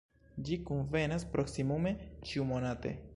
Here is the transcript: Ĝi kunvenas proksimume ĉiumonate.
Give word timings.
Ĝi 0.47 0.55
kunvenas 0.69 1.27
proksimume 1.35 1.93
ĉiumonate. 2.31 2.95